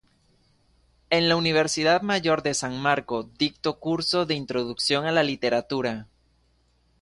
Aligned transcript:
En 1.11 1.29
la 1.29 1.35
Universidad 1.35 2.01
Mayor 2.01 2.41
de 2.41 2.55
San 2.55 2.75
Marcos 2.81 3.27
dictó 3.37 3.77
cursos 3.77 4.27
de 4.27 4.33
Introducción 4.33 5.05
a 5.05 5.11
la 5.11 5.21
Literatura. 5.21 6.07